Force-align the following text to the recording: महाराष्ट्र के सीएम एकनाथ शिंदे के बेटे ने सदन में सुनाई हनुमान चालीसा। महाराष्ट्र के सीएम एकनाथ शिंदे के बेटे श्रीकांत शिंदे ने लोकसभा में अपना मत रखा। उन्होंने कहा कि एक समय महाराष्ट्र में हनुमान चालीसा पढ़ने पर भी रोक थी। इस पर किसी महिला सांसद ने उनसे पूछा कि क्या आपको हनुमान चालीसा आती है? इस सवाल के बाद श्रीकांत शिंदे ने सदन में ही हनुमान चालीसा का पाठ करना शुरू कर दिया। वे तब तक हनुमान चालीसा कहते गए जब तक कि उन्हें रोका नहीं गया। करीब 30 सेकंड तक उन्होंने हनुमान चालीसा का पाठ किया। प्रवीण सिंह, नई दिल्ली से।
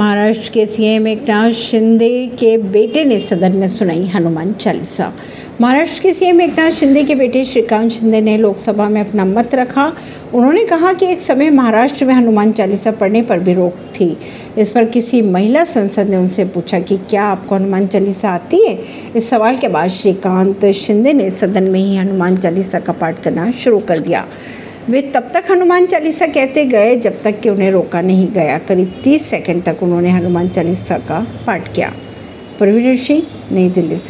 महाराष्ट्र 0.00 0.50
के 0.54 0.66
सीएम 0.66 1.08
एकनाथ 1.08 1.50
शिंदे 1.50 2.26
के 2.26 2.58
बेटे 2.58 3.04
ने 3.04 3.20
सदन 3.20 3.52
में 3.52 3.68
सुनाई 3.68 4.04
हनुमान 4.04 4.52
चालीसा। 4.52 5.12
महाराष्ट्र 5.60 6.02
के 6.02 6.14
सीएम 6.14 6.40
एकनाथ 6.40 6.70
शिंदे 6.70 7.04
के 7.04 7.14
बेटे 7.14 7.44
श्रीकांत 7.44 7.92
शिंदे 7.92 8.20
ने 8.20 8.38
लोकसभा 8.38 8.88
में 8.88 9.00
अपना 9.00 9.24
मत 9.24 9.54
रखा। 9.54 9.92
उन्होंने 10.34 10.64
कहा 10.64 10.92
कि 10.92 11.06
एक 11.06 11.20
समय 11.20 11.50
महाराष्ट्र 11.50 12.04
में 12.04 12.14
हनुमान 12.14 12.52
चालीसा 12.52 12.90
पढ़ने 12.90 13.22
पर 13.22 13.38
भी 13.38 13.54
रोक 13.54 13.72
थी। 13.72 14.18
इस 14.58 14.70
पर 14.70 14.84
किसी 14.84 15.22
महिला 15.22 15.64
सांसद 15.64 16.10
ने 16.10 16.16
उनसे 16.16 16.44
पूछा 16.44 16.80
कि 16.80 16.96
क्या 16.96 17.24
आपको 17.24 17.54
हनुमान 17.54 17.86
चालीसा 17.86 18.30
आती 18.30 18.66
है? 18.66 18.78
इस 19.16 19.30
सवाल 19.30 19.56
के 19.56 19.68
बाद 19.68 19.90
श्रीकांत 19.90 20.66
शिंदे 20.66 21.12
ने 21.12 21.30
सदन 21.30 21.70
में 21.70 21.80
ही 21.80 21.96
हनुमान 21.96 22.36
चालीसा 22.36 22.80
का 22.80 22.92
पाठ 22.92 23.22
करना 23.22 23.50
शुरू 23.50 23.78
कर 23.78 23.98
दिया। 23.98 24.26
वे 24.88 25.02
तब 25.02 25.30
तक 25.34 25.44
हनुमान 25.50 25.86
चालीसा 25.86 26.26
कहते 26.26 26.64
गए 26.64 26.96
जब 26.96 27.22
तक 27.22 27.40
कि 27.40 27.48
उन्हें 27.48 27.70
रोका 27.70 28.00
नहीं 28.00 28.28
गया। 28.28 28.58
करीब 28.58 29.00
30 29.04 29.26
सेकंड 29.26 29.62
तक 29.62 29.82
उन्होंने 29.82 30.10
हनुमान 30.10 30.48
चालीसा 30.48 30.98
का 30.98 31.26
पाठ 31.46 31.74
किया। 31.74 31.92
प्रवीण 32.58 32.96
सिंह, 32.96 33.22
नई 33.52 33.68
दिल्ली 33.68 33.96
से। 33.96 33.98